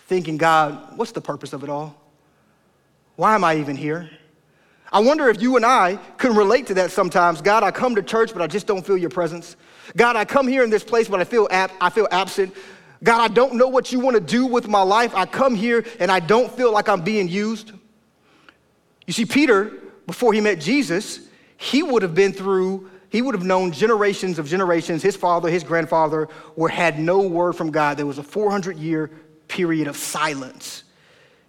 [0.09, 1.97] thinking, God, what's the purpose of it all?
[3.15, 4.11] Why am I even here?
[4.97, 7.43] I wonder if you and I can relate to that sometimes.
[7.43, 9.55] God, I come to church, but I just don't feel your presence.
[9.95, 12.57] God, I come here in this place, but I feel, ap- I feel absent.
[13.05, 15.15] God, I don't know what you want to do with my life.
[15.15, 17.73] I come here and I don't feel like I'm being used.
[19.07, 19.71] You see, Peter,
[20.07, 21.29] before he met Jesus,
[21.59, 25.03] he would have been through, he would have known generations of generations.
[25.03, 27.99] His father, his grandfather were had no word from God.
[27.99, 29.11] There was a 400 year
[29.47, 30.85] period of silence.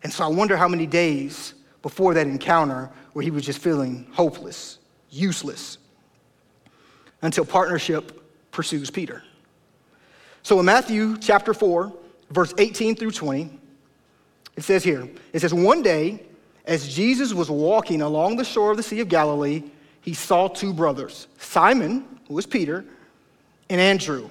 [0.03, 4.07] And so I wonder how many days before that encounter where he was just feeling
[4.11, 5.77] hopeless, useless,
[7.21, 9.23] until partnership pursues Peter.
[10.43, 11.93] So in Matthew chapter 4,
[12.31, 13.49] verse 18 through 20,
[14.55, 16.23] it says here, it says, One day,
[16.65, 19.63] as Jesus was walking along the shore of the Sea of Galilee,
[20.01, 22.83] he saw two brothers, Simon, who was Peter,
[23.69, 24.29] and Andrew,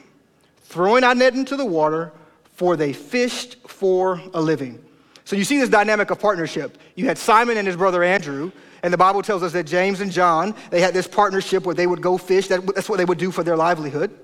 [0.63, 2.13] throwing a net into the water,
[2.55, 4.83] for they fished for a living.
[5.27, 6.79] So you see this dynamic of partnership.
[6.95, 8.53] You had Simon and his brother Andrew,
[8.85, 11.89] and the Bible tells us that James and John, they had this partnership where they
[11.89, 12.47] would go fish.
[12.47, 14.17] That's what they would do for their livelihood.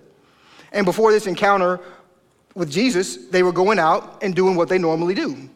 [0.70, 1.80] And before this encounter
[2.54, 5.50] with Jesus, they were going out and doing what they normally do.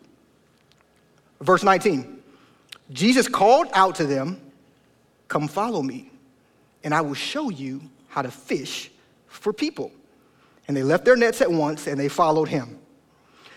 [1.41, 2.21] Verse 19
[2.91, 4.41] Jesus called out to them,
[5.29, 6.11] Come follow me,
[6.83, 8.91] and I will show you how to fish
[9.29, 9.93] for people.
[10.67, 12.81] And they left their nets at once and they followed him.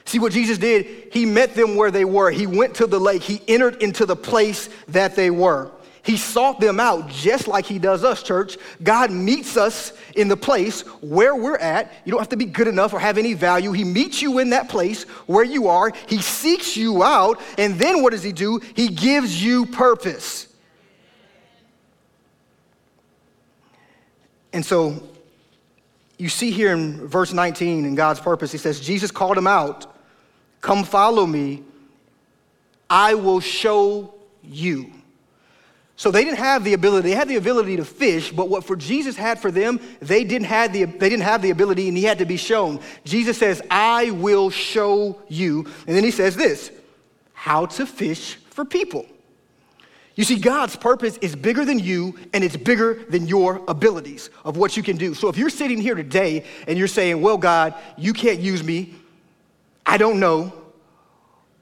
[0.10, 1.14] See what Jesus did?
[1.14, 2.32] He met them where they were.
[2.32, 3.22] He went to the lake.
[3.22, 5.70] He entered into the place that they were.
[6.02, 8.58] He sought them out just like he does us, church.
[8.82, 11.94] God meets us in the place where we're at.
[12.06, 13.72] You don't have to be good enough or have any value.
[13.72, 15.94] He meets you in that place where you are.
[16.08, 17.40] He seeks you out.
[17.60, 18.62] And then what does he do?
[18.74, 20.48] He gives you purpose.
[24.54, 25.04] And so
[26.18, 29.86] you see here in verse 19 in God's purpose, he says, Jesus called him out,
[30.62, 31.64] Come follow me.
[32.90, 34.92] I will show you.
[35.96, 38.78] So they didn't have the ability, they had the ability to fish, but what for
[38.78, 42.06] Jesus had for them, they didn't have the, they didn't have the ability and he
[42.06, 42.80] had to be shown.
[43.04, 45.66] Jesus says, I will show you.
[45.88, 46.72] And then he says this,
[47.34, 49.06] how to fish for people.
[50.16, 54.56] You see, God's purpose is bigger than you and it's bigger than your abilities of
[54.56, 55.14] what you can do.
[55.14, 58.96] So if you're sitting here today and you're saying, Well, God, you can't use me,
[59.90, 60.54] I don't know,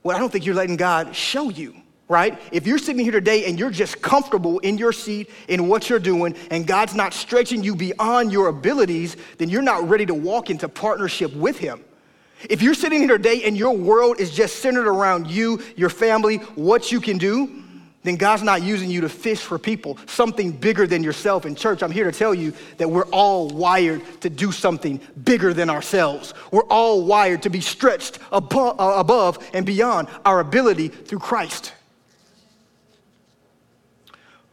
[0.04, 1.74] well, I don't think you're letting God show you
[2.10, 2.40] right?
[2.54, 6.00] If you're sitting here today and you're just comfortable in your seat in what you're
[6.00, 10.50] doing and God's not stretching you beyond your abilities, then you're not ready to walk
[10.50, 11.84] into partnership with Him.
[12.50, 16.38] If you're sitting here today and your world is just centered around you, your family,
[16.56, 17.64] what you can do,
[18.08, 21.46] then God's not using you to fish for people, something bigger than yourself.
[21.46, 25.54] In church, I'm here to tell you that we're all wired to do something bigger
[25.54, 26.34] than ourselves.
[26.52, 31.74] We're all wired to be stretched above, uh, above and beyond our ability through Christ.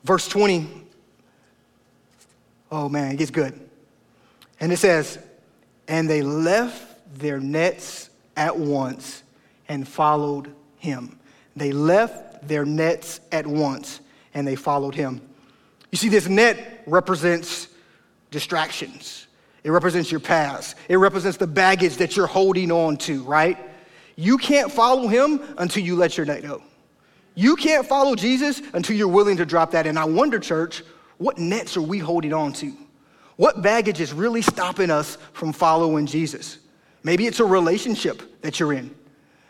[0.02, 0.68] Verse 20,
[2.72, 3.58] oh man, it gets good.
[4.58, 5.18] And it says,
[5.86, 9.22] And they left their nets at once
[9.68, 11.18] and followed him.
[11.56, 14.00] They left their nets at once
[14.34, 15.20] and they followed him.
[15.90, 17.68] You see, this net represents
[18.30, 19.26] distractions.
[19.62, 20.76] It represents your past.
[20.88, 23.58] It represents the baggage that you're holding on to, right?
[24.16, 26.62] You can't follow him until you let your net go.
[27.34, 29.86] You can't follow Jesus until you're willing to drop that.
[29.86, 30.82] And I wonder, church,
[31.18, 32.72] what nets are we holding on to?
[33.36, 36.58] What baggage is really stopping us from following Jesus?
[37.02, 38.94] Maybe it's a relationship that you're in.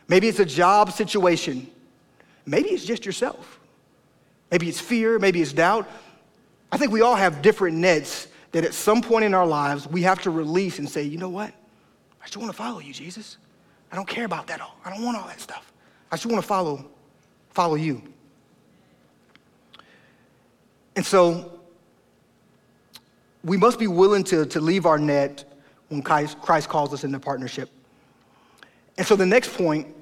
[0.08, 1.70] Maybe it's a job situation.
[2.46, 3.60] Maybe it's just yourself.
[4.50, 5.18] Maybe it's fear.
[5.18, 5.88] Maybe it's doubt.
[6.70, 10.02] I think we all have different nets that at some point in our lives we
[10.02, 11.52] have to release and say, you know what?
[12.20, 13.38] I just want to follow you, Jesus.
[13.92, 14.76] I don't care about that all.
[14.84, 15.72] I don't want all that stuff.
[16.10, 16.90] I just want to follow
[17.50, 18.02] follow you.
[20.96, 21.60] And so
[23.44, 25.44] we must be willing to, to leave our net
[25.88, 27.70] when Christ, Christ calls us into partnership.
[28.96, 29.93] And so the next point,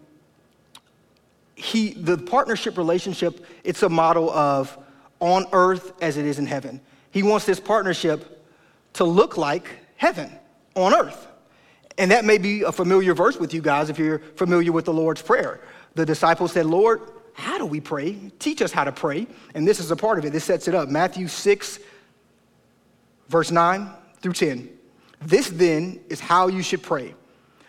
[1.55, 4.77] he, the partnership relationship, it's a model of
[5.21, 6.81] on earth as it is in heaven.
[7.11, 8.45] He wants this partnership
[8.95, 10.31] to look like heaven
[10.75, 11.29] on earth.
[11.99, 14.93] And that may be a familiar verse with you guys if you're familiar with the
[14.93, 15.61] Lord's Prayer.
[15.95, 17.03] The disciples said, Lord,
[17.35, 18.31] how do we pray?
[18.39, 19.27] Teach us how to pray.
[19.55, 20.33] And this is a part of it.
[20.33, 20.89] This sets it up.
[20.89, 21.79] Matthew 6,
[23.29, 24.69] verse 9 through 10.
[25.21, 27.15] This then is how you should pray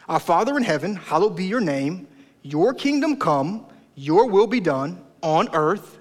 [0.09, 2.07] Our Father in heaven, hallowed be your name.
[2.41, 5.97] Your kingdom come, your will be done on earth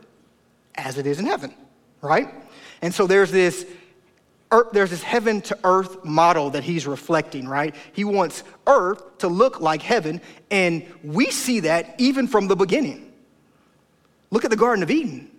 [0.74, 1.55] as it is in heaven,
[2.00, 2.28] right?
[2.81, 3.66] And so there's this
[4.52, 7.74] Earth, there's this heaven to earth model that he's reflecting, right?
[7.94, 13.11] He wants earth to look like heaven, and we see that even from the beginning.
[14.31, 15.31] Look at the Garden of Eden.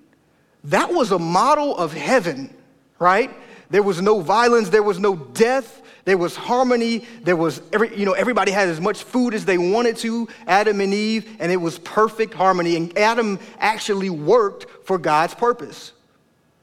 [0.63, 2.55] That was a model of heaven,
[2.97, 3.29] right?
[3.69, 8.05] There was no violence, there was no death, there was harmony, there was every, you
[8.05, 11.57] know, everybody had as much food as they wanted to, Adam and Eve, and it
[11.57, 12.75] was perfect harmony.
[12.75, 15.93] And Adam actually worked for God's purpose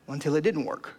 [0.08, 0.94] until it didn't work.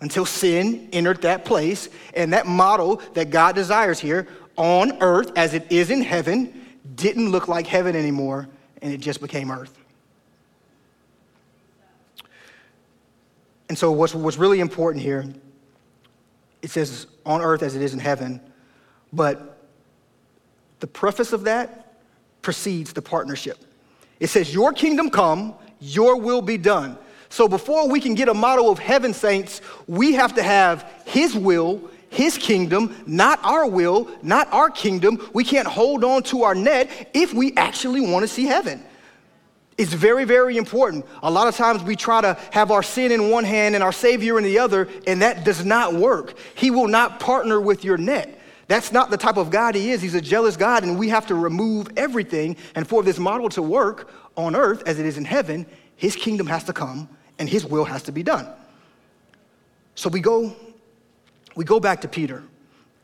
[0.00, 5.54] Until sin entered that place, and that model that God desires here on earth as
[5.54, 6.52] it is in heaven
[6.94, 8.48] didn't look like heaven anymore,
[8.82, 9.78] and it just became earth.
[13.68, 15.24] And so, what's, what's really important here,
[16.62, 18.40] it says on earth as it is in heaven,
[19.12, 19.58] but
[20.80, 21.94] the preface of that
[22.42, 23.58] precedes the partnership.
[24.18, 26.98] It says, Your kingdom come, your will be done.
[27.28, 31.34] So, before we can get a model of heaven, saints, we have to have His
[31.34, 35.28] will, His kingdom, not our will, not our kingdom.
[35.32, 38.82] We can't hold on to our net if we actually want to see heaven.
[39.80, 41.06] It's very, very important.
[41.22, 43.92] A lot of times we try to have our sin in one hand and our
[43.92, 46.34] Savior in the other, and that does not work.
[46.54, 48.38] He will not partner with your net.
[48.68, 50.02] That's not the type of God He is.
[50.02, 52.58] He's a jealous God, and we have to remove everything.
[52.74, 55.64] And for this model to work on earth as it is in heaven,
[55.96, 58.46] His kingdom has to come and His will has to be done.
[59.94, 60.54] So we go,
[61.56, 62.42] we go back to Peter,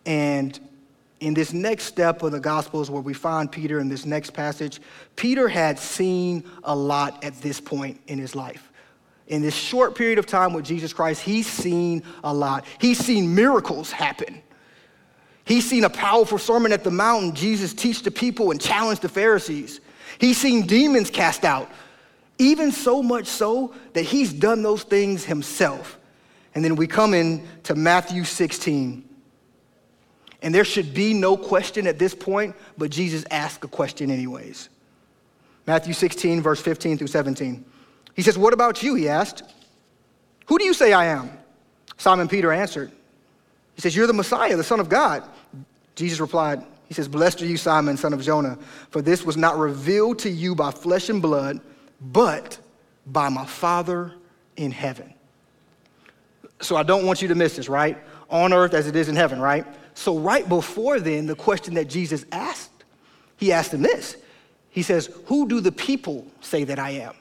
[0.05, 0.61] and
[1.21, 4.81] in this next step of the Gospels, where we find Peter in this next passage,
[5.15, 8.71] Peter had seen a lot at this point in his life.
[9.29, 12.65] In this short period of time with Jesus Christ, he's seen a lot.
[12.79, 14.43] He's seen miracles happen.
[15.45, 19.09] He's seen a powerful sermon at the mountain, Jesus teach the people and challenge the
[19.09, 19.81] Pharisees.
[20.19, 21.71] He's seen demons cast out,
[22.39, 25.99] even so much so that he's done those things himself.
[26.55, 29.07] And then we come in to Matthew 16.
[30.43, 34.69] And there should be no question at this point, but Jesus asked a question anyways.
[35.67, 37.65] Matthew 16, verse 15 through 17.
[38.15, 38.95] He says, What about you?
[38.95, 39.43] He asked.
[40.47, 41.31] Who do you say I am?
[41.97, 42.93] Simon Peter answered.
[43.75, 45.25] He says, You're the Messiah, the Son of God.
[45.97, 48.59] Jesus replied, He says, Blessed are you, Simon, son of Jonah,
[48.91, 51.61] for this was not revealed to you by flesh and blood,
[52.01, 52.59] but
[53.07, 54.13] by my Father
[54.57, 55.13] in heaven.
[56.61, 57.99] So I don't want you to miss this, right?
[58.31, 59.67] On earth as it is in heaven, right?
[59.97, 62.85] So, right before then, the question that Jesus asked,
[63.39, 64.17] he asked him this.
[64.69, 67.15] He says, Who do the people say that I am?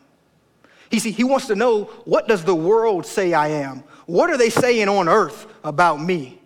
[0.92, 3.82] He, see, he wants to know what does the world say I am?
[4.08, 6.42] What are they saying on earth about me?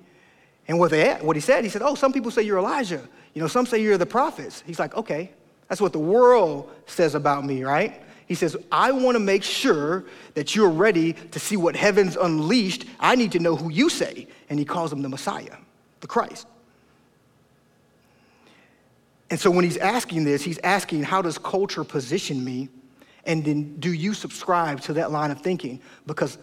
[0.68, 3.02] And what, they, what he said, he said, Oh, some people say you're Elijah.
[3.34, 4.63] You know, some say you're the prophets.
[4.68, 5.32] He's like, Okay,
[5.68, 8.04] that's what the world says about me, right?
[8.28, 12.86] He says, I want to make sure that you're ready to see what heaven's unleashed.
[13.00, 14.28] I need to know who you say.
[14.52, 15.58] And he calls him the Messiah,
[16.01, 16.47] the Christ.
[19.29, 22.69] And so when he's asking this, he's asking, How does culture position me?
[23.25, 25.81] And then do you subscribe to that line of thinking?
[26.07, 26.38] Because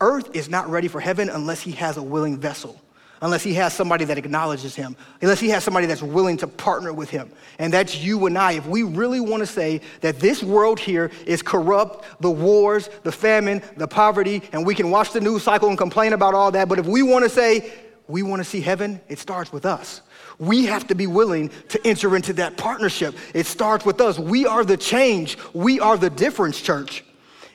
[0.00, 2.80] earth is not ready for heaven unless he has a willing vessel
[3.22, 6.92] unless he has somebody that acknowledges him, unless he has somebody that's willing to partner
[6.92, 7.30] with him.
[7.58, 8.52] And that's you and I.
[8.52, 13.12] If we really want to say that this world here is corrupt, the wars, the
[13.12, 16.68] famine, the poverty, and we can watch the news cycle and complain about all that,
[16.68, 17.72] but if we want to say
[18.12, 20.02] we want to see heaven, it starts with us.
[20.38, 23.14] We have to be willing to enter into that partnership.
[23.34, 24.18] It starts with us.
[24.18, 25.38] We are the change.
[25.54, 27.04] We are the difference, church.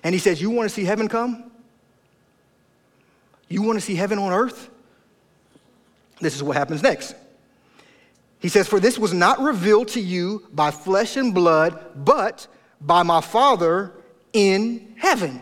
[0.03, 1.51] And he says, You want to see heaven come?
[3.47, 4.71] You want to see heaven on earth?
[6.19, 7.13] This is what happens next.
[8.39, 12.47] He says, For this was not revealed to you by flesh and blood, but
[12.81, 13.93] by my Father
[14.33, 15.39] in heaven.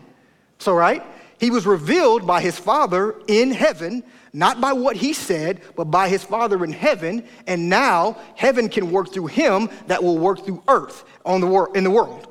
[0.60, 1.04] So, right?
[1.40, 4.04] He was revealed by his Father in heaven,
[4.36, 7.24] not by what he said, but by his Father in heaven.
[7.48, 11.76] And now heaven can work through him that will work through earth on the wor-
[11.76, 12.28] in the world.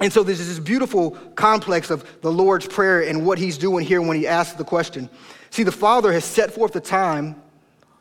[0.00, 4.00] And so there's this beautiful complex of the Lord's Prayer and what he's doing here
[4.00, 5.10] when he asks the question.
[5.50, 7.36] See, the Father has set forth the time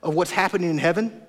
[0.02, 1.22] of what's happening in heaven.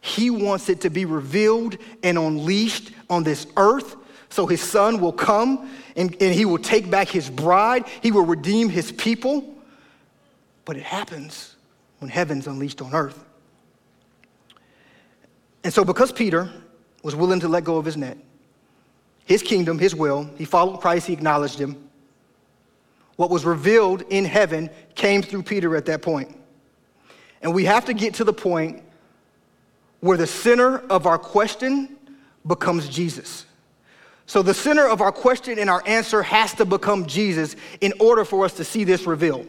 [0.00, 3.96] He wants it to be revealed and unleashed on this earth.
[4.28, 7.86] So his son will come and, and he will take back his bride.
[8.00, 9.49] He will redeem his people.
[10.64, 11.56] But it happens
[11.98, 13.24] when heaven's unleashed on earth.
[15.62, 16.50] And so, because Peter
[17.02, 18.16] was willing to let go of his net,
[19.24, 21.88] his kingdom, his will, he followed Christ, he acknowledged him.
[23.16, 26.36] What was revealed in heaven came through Peter at that point.
[27.42, 28.82] And we have to get to the point
[30.00, 31.96] where the center of our question
[32.46, 33.46] becomes Jesus.
[34.26, 38.24] So, the center of our question and our answer has to become Jesus in order
[38.24, 39.46] for us to see this revealed.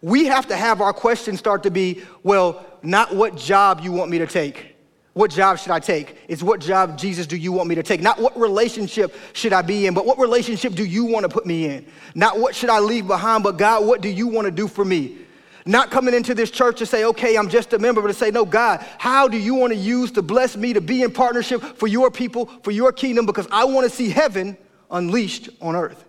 [0.00, 4.10] We have to have our questions start to be, well, not what job you want
[4.10, 4.76] me to take,
[5.18, 6.16] what job should I take?
[6.28, 8.00] It's what job, Jesus, do you want me to take?
[8.00, 11.44] Not what relationship should I be in, but what relationship do you want to put
[11.44, 11.84] me in?
[12.14, 14.84] Not what should I leave behind, but God, what do you want to do for
[14.84, 15.18] me?
[15.66, 18.30] Not coming into this church to say, okay, I'm just a member, but to say,
[18.30, 21.62] no, God, how do you want to use to bless me to be in partnership
[21.62, 23.26] for your people, for your kingdom?
[23.26, 24.56] Because I want to see heaven
[24.88, 26.04] unleashed on earth.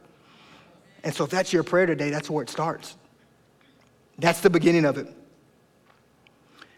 [1.03, 2.95] And so if that's your prayer today, that's where it starts.
[4.19, 5.07] That's the beginning of it.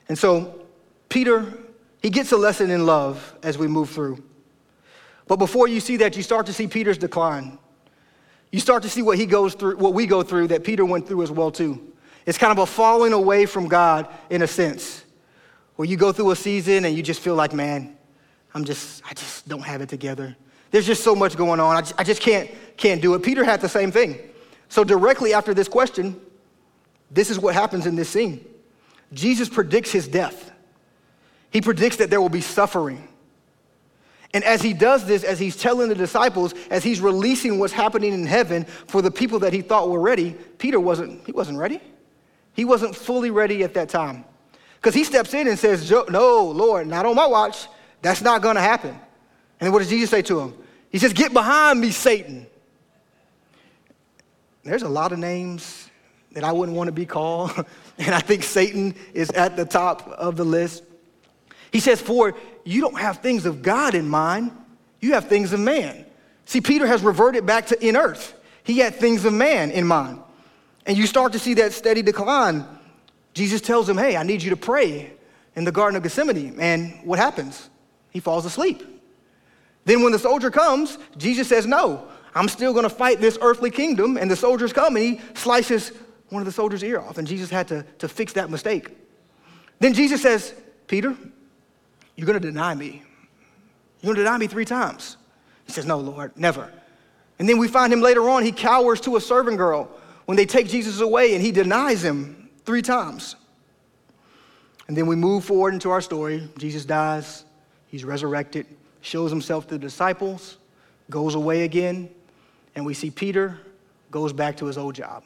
[0.08, 0.66] And so
[1.10, 1.46] Peter
[2.02, 4.24] he gets a lesson in love as we move through.
[5.28, 7.60] But before you see that, you start to see Peter's decline.
[8.52, 11.08] You start to see what he goes through, what we go through that Peter went
[11.08, 11.94] through as well too.
[12.26, 15.06] It's kind of a falling away from God in a sense.
[15.76, 17.96] Where you go through a season and you just feel like, man,
[18.54, 20.36] I'm just, I just don't have it together.
[20.72, 21.78] There's just so much going on.
[21.78, 23.24] I just, I just can't, can't do it.
[23.24, 24.20] Peter had the same thing.
[24.70, 26.20] So directly after this question,
[27.12, 28.44] this is what happens in this scene.
[29.14, 30.52] Jesus predicts his death.
[31.52, 33.08] He predicts that there will be suffering.
[34.34, 38.14] And as he does this, as he's telling the disciples, as he's releasing what's happening
[38.14, 41.82] in heaven for the people that he thought were ready, Peter wasn't, he wasn't ready.
[42.54, 44.24] He wasn't fully ready at that time.
[44.76, 47.68] Because he steps in and says, No, Lord, not on my watch.
[48.02, 48.98] That's not going to happen.
[49.60, 50.54] And what does Jesus say to him?
[50.90, 52.48] He says, Get behind me, Satan.
[54.64, 55.81] There's a lot of names
[56.34, 57.52] that I wouldn't want to be called.
[57.98, 60.84] and I think Satan is at the top of the list.
[61.72, 64.52] He says, For you don't have things of God in mind,
[65.00, 66.06] you have things of man.
[66.46, 68.38] See, Peter has reverted back to in earth.
[68.64, 70.20] He had things of man in mind.
[70.86, 72.66] And you start to see that steady decline.
[73.34, 75.14] Jesus tells him, Hey, I need you to pray
[75.56, 76.60] in the Garden of Gethsemane.
[76.60, 77.70] And what happens?
[78.12, 78.84] He falls asleep.
[79.86, 83.72] Then, when the soldier comes, Jesus says, No, I'm still going to fight this earthly
[83.72, 84.18] kingdom.
[84.18, 85.92] And the soldiers come and he slices
[86.32, 87.18] one of the soldiers' ear off.
[87.18, 88.90] And Jesus had to, to fix that mistake.
[89.80, 90.54] Then Jesus says,
[90.88, 91.16] Peter,
[92.16, 93.04] you're going to deny me.
[94.02, 95.18] You're going to deny me three times.
[95.66, 96.72] He says, No, Lord, never.
[97.38, 99.90] And then we find him later on, he cowers to a servant girl
[100.26, 103.36] when they take Jesus away and he denies him three times.
[104.88, 106.48] And then we move forward into our story.
[106.58, 107.46] Jesus dies,
[107.88, 108.68] he's resurrected,
[109.02, 110.58] shows himself to the disciples,
[111.10, 112.10] goes away again.
[112.76, 113.60] and we see Peter
[114.12, 115.24] goes back to his old job.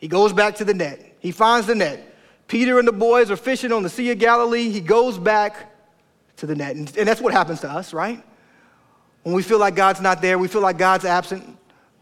[0.00, 1.16] He goes back to the net.
[1.20, 2.06] He finds the net.
[2.48, 4.70] Peter and the boys are fishing on the Sea of Galilee.
[4.70, 5.72] He goes back
[6.38, 6.74] to the net.
[6.74, 8.22] And, that's what happens to us, right?
[9.22, 11.44] When we feel like God's not there, we feel like God's absent,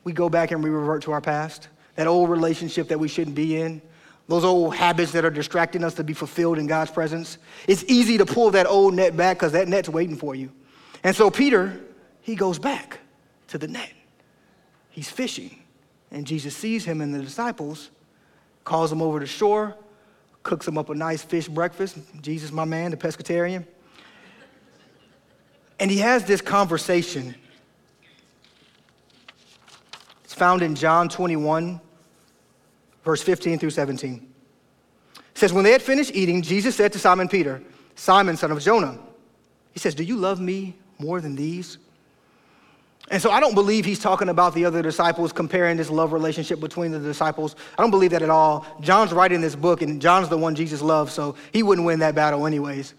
[0.05, 3.35] we go back and we revert to our past, that old relationship that we shouldn't
[3.35, 3.83] be in,
[4.29, 7.39] those old habits that are distracting us to be fulfilled in God's presence.
[7.67, 10.53] It's easy to pull that old net back because that net's waiting for you.
[11.03, 11.81] And so Peter,
[12.21, 13.01] he goes back
[13.49, 13.93] to the net.
[14.91, 15.63] He's fishing.
[16.11, 17.91] And Jesus sees him and the disciples,
[18.65, 19.77] calls him over to shore,
[20.43, 21.99] cooks him up a nice fish breakfast.
[22.21, 23.67] Jesus, my man, the pescatarian.
[25.79, 27.35] And he has this conversation.
[30.25, 31.81] It's found in John 21,
[33.05, 34.33] verse 15 through 17.
[35.17, 37.63] It says, When they had finished eating, Jesus said to Simon Peter,
[37.95, 38.99] Simon, son of Jonah,
[39.73, 41.79] he says, Do you love me more than these?
[43.11, 46.61] And so I don't believe he's talking about the other disciples, comparing this love relationship
[46.61, 47.57] between the disciples.
[47.79, 48.67] I don't believe that at all.
[48.81, 52.15] John's writing this book, and John's the one Jesus loves, so he wouldn't win that
[52.15, 52.95] battle, anyways.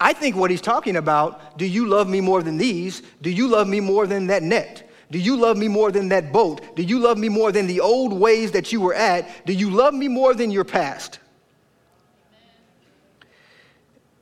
[0.00, 3.02] I think what he's talking about do you love me more than these?
[3.22, 4.90] Do you love me more than that net?
[5.12, 6.74] Do you love me more than that boat?
[6.74, 9.46] Do you love me more than the old ways that you were at?
[9.46, 11.20] Do you love me more than your past?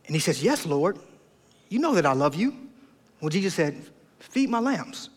[0.07, 0.99] And he says, Yes, Lord.
[1.69, 2.57] You know that I love you.
[3.21, 3.81] Well, Jesus said,
[4.19, 5.09] Feed my lambs.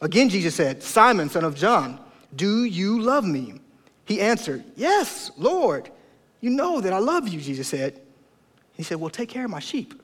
[0.00, 2.00] Again, Jesus said, Simon, son of John,
[2.34, 3.60] do you love me?
[4.04, 5.90] He answered, Yes, Lord.
[6.40, 8.00] You know that I love you, Jesus said.
[8.74, 10.00] He said, Well, take care of my sheep.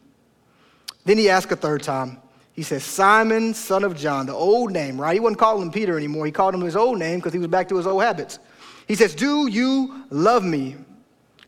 [1.04, 2.18] Then he asked a third time.
[2.52, 5.14] He says, Simon, son of John, the old name, right?
[5.14, 6.26] He wasn't calling him Peter anymore.
[6.26, 8.38] He called him his old name because he was back to his old habits.
[8.86, 10.72] He says, Do you love me?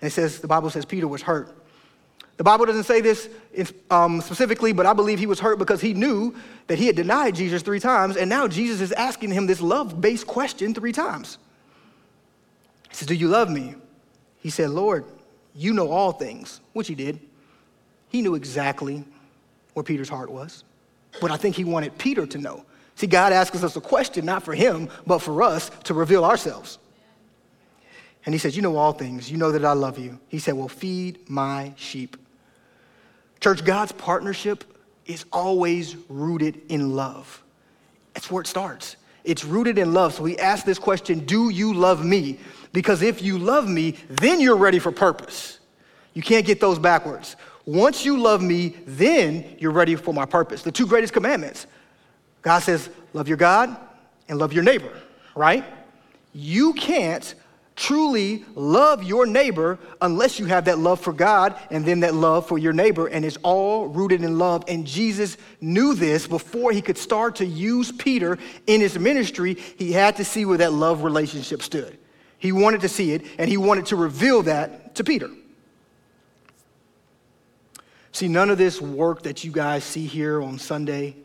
[0.03, 1.62] And it says, the Bible says Peter was hurt.
[2.37, 3.29] The Bible doesn't say this
[3.91, 6.35] um, specifically, but I believe he was hurt because he knew
[6.67, 10.01] that he had denied Jesus three times, and now Jesus is asking him this love
[10.01, 11.39] based question three times.
[12.91, 13.75] He says, Do you love me?
[14.41, 15.05] He said, Lord,
[15.55, 17.21] you know all things, which he did.
[18.09, 19.05] He knew exactly
[19.75, 20.65] where Peter's heart was.
[21.21, 22.65] But I think he wanted Peter to know.
[22.95, 26.79] See, God asks us a question, not for him, but for us to reveal ourselves.
[28.25, 29.31] And he says, You know all things.
[29.31, 30.19] You know that I love you.
[30.29, 32.17] He said, Well, feed my sheep.
[33.43, 34.63] Church, God's partnership
[35.05, 37.43] is always rooted in love.
[38.15, 38.95] That's where it starts.
[39.25, 40.15] It's rooted in love.
[40.15, 42.39] So we ask this question Do you love me?
[42.73, 45.59] Because if you love me, then you're ready for purpose.
[46.15, 47.35] You can't get those backwards.
[47.67, 50.63] Once you love me, then you're ready for my purpose.
[50.63, 51.67] The two greatest commandments
[52.43, 53.77] God says, love your God
[54.29, 54.93] and love your neighbor,
[55.35, 55.65] right?
[56.33, 57.35] You can't
[57.77, 62.47] truly love your neighbor unless you have that love for God and then that love
[62.47, 63.07] for your neighbor.
[63.07, 64.65] And it's all rooted in love.
[64.69, 69.55] And Jesus knew this before he could start to use Peter in his ministry.
[69.55, 71.99] He had to see where that love relationship stood.
[72.39, 75.31] He wanted to see it, and he wanted to reveal that to Peter.
[78.11, 81.17] See, none of this work that you guys see here on Sunday,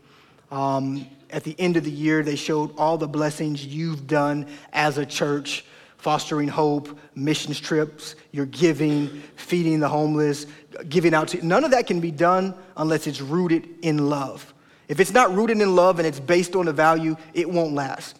[0.50, 4.96] um, at the end of the year, they showed all the blessings you've done as
[4.96, 5.64] a church
[5.98, 10.46] fostering hope, missions trips, your giving, feeding the homeless,
[10.88, 14.54] giving out to none of that can be done unless it's rooted in love.
[14.86, 18.18] If it's not rooted in love and it's based on a value, it won't last.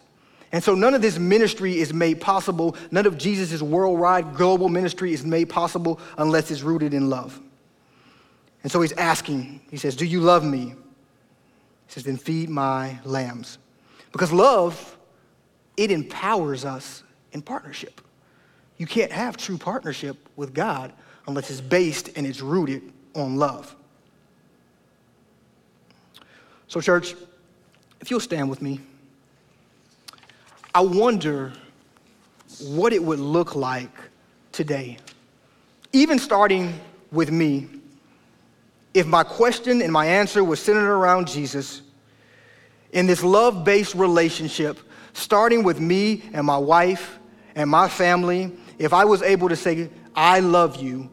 [0.51, 2.75] And so none of this ministry is made possible.
[2.91, 7.39] None of Jesus' worldwide global ministry is made possible unless it's rooted in love.
[8.63, 10.73] And so he's asking, he says, Do you love me?
[11.87, 13.57] He says, Then feed my lambs.
[14.11, 14.97] Because love,
[15.77, 18.01] it empowers us in partnership.
[18.77, 20.93] You can't have true partnership with God
[21.27, 22.81] unless it's based and it's rooted
[23.15, 23.75] on love.
[26.67, 27.15] So, church,
[27.99, 28.79] if you'll stand with me.
[30.73, 31.51] I wonder
[32.63, 33.91] what it would look like
[34.51, 34.97] today,
[35.93, 36.79] even starting
[37.11, 37.67] with me,
[38.93, 41.81] if my question and my answer was centered around Jesus
[42.91, 44.79] in this love based relationship,
[45.13, 47.18] starting with me and my wife
[47.59, 51.09] and my family, if I was able to say, I love you,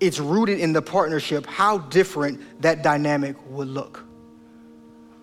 [0.00, 4.04] it's rooted in the partnership, how different that dynamic would look.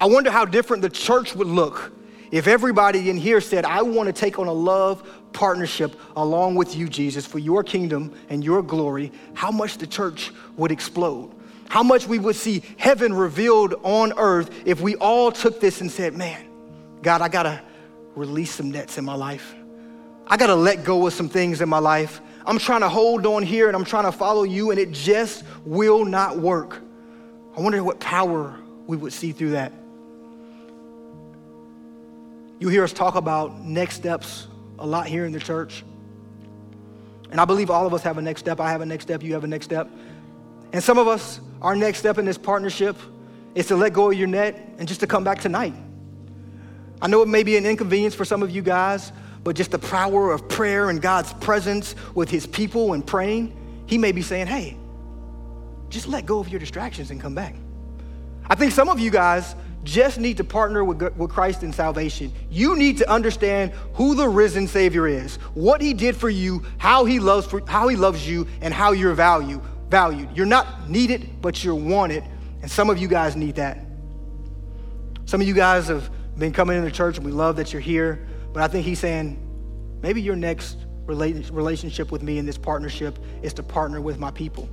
[0.01, 1.93] I wonder how different the church would look
[2.31, 6.75] if everybody in here said, I want to take on a love partnership along with
[6.75, 11.31] you, Jesus, for your kingdom and your glory, how much the church would explode.
[11.69, 15.91] How much we would see heaven revealed on earth if we all took this and
[15.91, 16.43] said, Man,
[17.03, 17.61] God, I got to
[18.15, 19.53] release some nets in my life.
[20.27, 22.21] I got to let go of some things in my life.
[22.45, 25.43] I'm trying to hold on here and I'm trying to follow you, and it just
[25.65, 26.81] will not work.
[27.57, 29.71] I wonder what power we would see through that.
[32.59, 34.47] You hear us talk about next steps
[34.79, 35.83] a lot here in the church.
[37.31, 38.59] And I believe all of us have a next step.
[38.59, 39.23] I have a next step.
[39.23, 39.89] You have a next step.
[40.71, 42.95] And some of us, our next step in this partnership
[43.55, 45.73] is to let go of your net and just to come back tonight.
[47.01, 49.11] I know it may be an inconvenience for some of you guys,
[49.45, 53.99] but just the power of prayer and God's presence with his people and praying, he
[53.99, 54.75] may be saying, hey,
[55.87, 57.55] just let go of your distractions and come back.
[58.49, 62.33] I think some of you guys just need to partner with, with Christ in salvation.
[62.49, 67.05] You need to understand who the risen Savior is, what He did for you, how
[67.05, 70.35] He loves for, how He loves you, and how you're value, valued.
[70.35, 72.23] You're not needed, but you're wanted,
[72.63, 73.77] and some of you guys need that.
[75.25, 78.27] Some of you guys have been coming into church, and we love that you're here.
[78.55, 79.37] But I think He's saying,
[80.01, 80.77] maybe your next
[81.07, 84.69] relationship with me in this partnership is to partner with my people.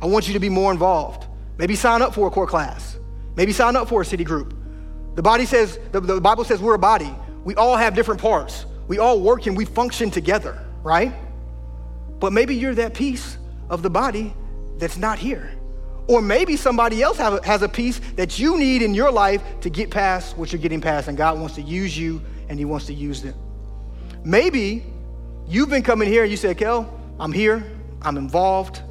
[0.00, 1.26] I want you to be more involved.
[1.58, 2.98] Maybe sign up for a core class.
[3.36, 4.54] Maybe sign up for a city group.
[5.14, 7.14] The body says, the, the Bible says we're a body.
[7.44, 8.64] We all have different parts.
[8.88, 11.12] We all work and we function together, right?
[12.18, 13.36] But maybe you're that piece
[13.68, 14.32] of the body
[14.78, 15.52] that's not here.
[16.08, 19.68] Or maybe somebody else a, has a piece that you need in your life to
[19.68, 22.22] get past what you're getting past, and God wants to use you
[22.52, 23.34] and He wants to use them.
[24.24, 24.84] Maybe
[25.48, 27.64] you've been coming here and you said, Kel, I'm here,
[28.02, 28.82] I'm involved,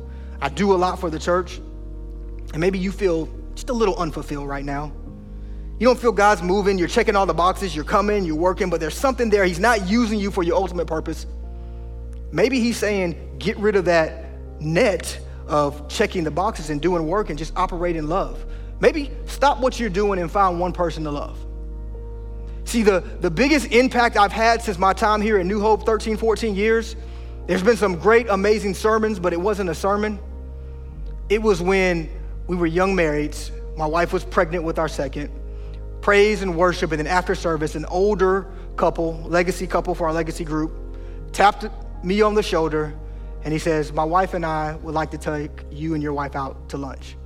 [0.42, 1.58] I do a lot for the church,
[2.54, 4.92] and maybe you feel just a little unfulfilled right now.
[5.80, 8.80] You don't feel God's moving, you're checking all the boxes, you're coming, you're working, but
[8.80, 9.46] there's something there.
[9.46, 11.28] He's not using you for your ultimate purpose.
[12.32, 14.26] Maybe He's saying, get rid of that
[14.60, 18.44] net of checking the boxes and doing work and just operate in love.
[18.80, 21.38] Maybe stop what you're doing and find one person to love.
[22.72, 26.16] See, the, the biggest impact I've had since my time here at New Hope, 13,
[26.16, 26.96] 14 years,
[27.46, 30.18] there's been some great, amazing sermons, but it wasn't a sermon.
[31.28, 32.10] It was when
[32.48, 33.52] we were young marrieds.
[33.76, 35.38] My wife was pregnant with our second.
[36.00, 38.48] Praise and worship, and then after service, an older
[38.78, 40.72] couple, legacy couple for our legacy group,
[41.34, 41.66] tapped
[42.06, 42.94] me on the shoulder
[43.44, 46.38] and he says, My wife and I would like to take you and your wife
[46.38, 47.18] out to lunch.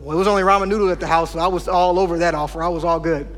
[0.00, 2.34] Well, it was only ramen noodles at the house, so I was all over that
[2.34, 2.62] offer.
[2.62, 3.28] I was all good.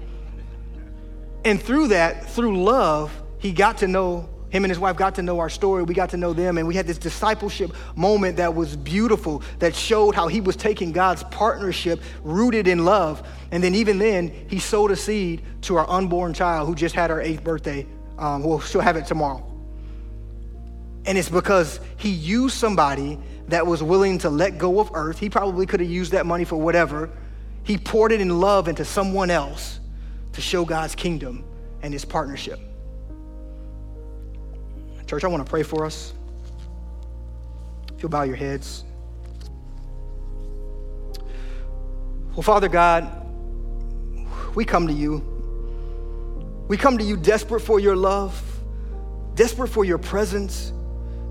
[1.45, 5.23] And through that, through love, he got to know him and his wife got to
[5.23, 5.83] know our story.
[5.83, 9.75] We got to know them, and we had this discipleship moment that was beautiful that
[9.75, 13.27] showed how he was taking God's partnership rooted in love.
[13.51, 17.11] And then, even then, he sowed a seed to our unborn child who just had
[17.11, 17.85] her eighth birthday.
[18.17, 19.45] Um, well, she'll have it tomorrow.
[21.05, 23.19] And it's because he used somebody
[23.49, 25.19] that was willing to let go of earth.
[25.19, 27.11] He probably could have used that money for whatever.
[27.65, 29.81] He poured it in love into someone else
[30.35, 31.45] to show God's kingdom
[31.83, 32.61] and his partnership.
[35.07, 36.13] Church, I want to pray for us.
[37.95, 38.85] If you'll bow your heads.
[42.33, 43.25] Well, Father God,
[44.55, 45.23] we come to you.
[46.67, 48.43] We come to you desperate for your love,
[49.35, 50.73] desperate for your presence,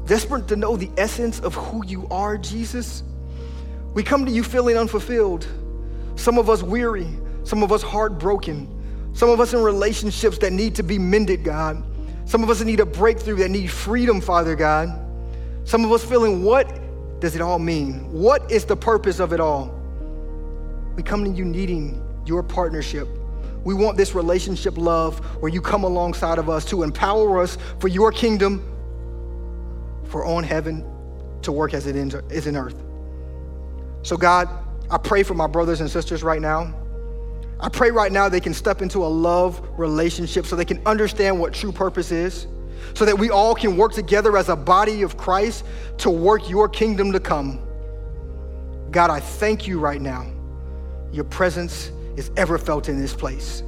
[0.06, 3.04] desperate to know the essence of who you are, Jesus.
[3.94, 5.48] We come to you feeling unfulfilled,
[6.16, 7.08] some of us weary,
[7.44, 8.83] some of us heartbroken,
[9.14, 11.84] some of us in relationships that need to be mended, God.
[12.26, 14.90] Some of us need a breakthrough that need freedom, Father God.
[15.66, 16.80] Some of us feeling, what
[17.20, 18.12] does it all mean?
[18.12, 19.74] What is the purpose of it all?
[20.96, 23.08] We come to you needing your partnership.
[23.64, 27.88] We want this relationship love where you come alongside of us to empower us for
[27.88, 28.62] your kingdom,
[30.06, 30.86] for on heaven
[31.44, 32.82] to work as it is in earth.
[34.02, 34.50] So, God,
[34.90, 36.74] I pray for my brothers and sisters right now.
[37.64, 41.40] I pray right now they can step into a love relationship so they can understand
[41.40, 42.46] what true purpose is,
[42.94, 45.64] so that we all can work together as a body of Christ
[46.00, 47.66] to work your kingdom to come.
[48.92, 50.30] God, I thank you right now.
[51.14, 53.64] Your presence is ever felt in this place.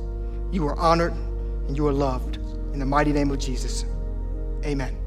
[0.51, 1.13] You are honored
[1.67, 2.35] and you are loved.
[2.73, 3.85] In the mighty name of Jesus,
[4.65, 5.04] amen.